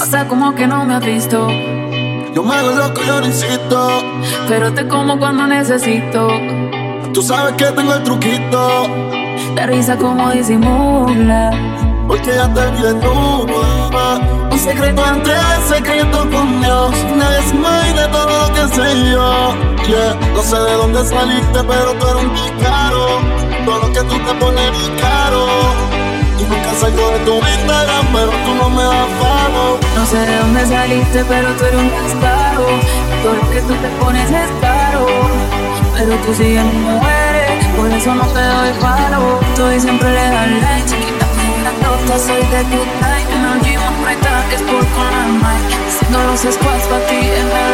O 0.00 0.06
sea, 0.06 0.28
como 0.28 0.54
que 0.54 0.66
no 0.66 0.84
me 0.84 0.94
has 0.94 1.04
visto. 1.04 1.48
Yo 2.34 2.42
me 2.42 2.54
hago 2.54 2.70
loco, 2.70 3.02
yo 3.02 3.20
no 3.20 3.26
insisto. 3.26 3.88
Pero 4.48 4.72
te 4.72 4.86
como 4.86 5.18
cuando 5.18 5.46
necesito. 5.46 6.28
Tú 7.12 7.22
sabes 7.22 7.54
que 7.54 7.64
tengo 7.72 7.94
el 7.94 8.02
truquito. 8.02 8.86
La 9.54 9.66
risa 9.66 9.96
como 9.96 10.30
disimula. 10.30 11.50
Porque 12.06 12.34
ya 12.34 12.52
te 12.52 12.70
vi 12.70 12.82
desnuda. 12.82 14.20
Un 14.50 14.58
secreto 14.58 15.02
entre 15.06 15.34
secreto 15.66 16.18
con 16.30 16.60
Dios. 16.60 16.90
Nadie 17.16 17.42
se 17.42 17.56
imagina 17.56 18.10
todo 18.10 18.48
lo 18.48 18.54
que 18.54 18.68
sé 18.74 19.10
yo. 19.10 19.54
Yeah. 19.86 20.14
No 20.34 20.42
sé 20.42 20.56
de 20.56 20.72
dónde 20.72 21.04
saliste, 21.04 21.64
pero 21.66 21.94
tú 21.94 22.06
eres 22.06 22.24
un 22.24 22.30
picaro. 22.30 23.06
Todo 23.64 23.78
lo 23.80 23.92
que 23.92 24.00
tú 24.00 24.18
te 24.18 24.34
pones 24.34 24.90
caro. 25.00 25.85
De 26.86 26.92
tu 26.92 27.40
tú 27.40 28.54
no 28.54 28.70
me 28.70 28.84
das. 28.84 29.08
No 29.96 30.06
sé 30.06 30.18
de 30.18 30.36
dónde 30.38 30.66
saliste, 30.66 31.24
pero 31.28 31.48
tú 31.54 31.64
eres 31.64 31.80
un 31.80 31.90
descaro. 31.90 32.64
Todo 33.24 33.34
lo 33.34 33.50
que 33.50 33.60
tú 33.62 33.74
te 33.74 33.88
pones 33.98 34.30
es 34.30 34.50
caro. 34.60 35.06
Pero 35.96 36.14
tú 36.24 36.32
sigues 36.32 36.64
mi 36.64 36.78
mujeres, 36.78 37.66
por 37.76 37.90
eso 37.90 38.14
no 38.14 38.24
te 38.26 38.40
doy 38.40 38.70
paro. 38.80 39.40
Tú 39.56 39.68
y 39.72 39.80
siempre 39.80 40.10
le 40.10 40.30
das 40.30 40.48
like, 40.48 40.88
chiquita, 40.88 41.26
la 41.64 41.72
nota, 41.82 42.18
soy 42.20 42.42
de 42.54 42.62
tu 42.70 42.78
type. 43.02 43.34
En 43.34 43.44
el 43.44 43.60
gym 43.62 43.80
es 44.54 44.62
por 44.62 44.86
con 44.94 45.10
la 45.10 45.26
mic. 45.42 45.66
Haciendo 45.88 46.22
los 46.22 46.38
squats 46.38 46.86
para 46.86 47.06
ti 47.08 47.16
en 47.16 47.48
like. 47.48 47.65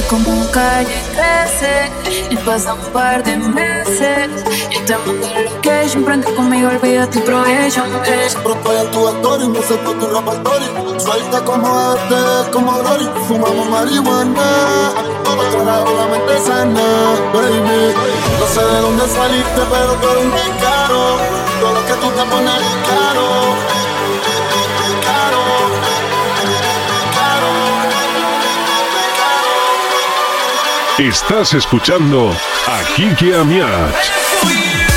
Te 0.00 0.06
como 0.06 0.50
calle 0.50 1.02
crece 1.12 1.90
Y 2.30 2.36
pasa 2.38 2.72
un 2.72 2.80
par 2.92 3.22
de 3.22 3.36
meses. 3.36 4.30
Y 4.70 4.78
te 4.86 4.96
mando 4.96 5.28
el 5.28 5.44
location 5.44 6.04
Prende 6.04 6.34
conmigo, 6.34 6.68
olvida 6.68 7.06
tu 7.10 7.22
proyección 7.22 7.86
Siempre 8.04 8.52
estoy 8.54 8.76
en 8.76 8.90
tu 8.92 9.08
story, 9.08 9.62
sé 9.62 9.74
por 9.74 9.98
tu 9.98 10.06
repertorio. 10.06 11.00
Suelta 11.00 11.44
como 11.44 11.94
este, 11.94 12.50
como 12.50 12.78
Glory 12.78 13.08
Fumamos 13.28 13.68
marihuana. 13.68 14.92
Otro 15.26 15.64
lado 15.64 15.94
la 15.94 16.06
mente 16.06 16.38
sana, 16.46 16.80
baby. 17.34 17.94
No 18.40 18.46
sé 18.46 18.64
de 18.64 18.80
dónde 18.80 19.06
saliste, 19.06 19.60
pero 19.70 19.92
tú 20.00 20.08
eres 20.08 20.24
un 20.24 20.30
caro 20.60 21.16
Todo 21.60 21.72
lo 21.74 21.86
que 21.86 21.92
tú 21.92 22.08
te 22.08 22.24
pones 22.30 22.62
caro 22.88 23.39
Estás 30.98 31.54
escuchando 31.54 32.30
a 32.66 32.82
Kiki 32.94 33.32
Amiach. 33.32 34.89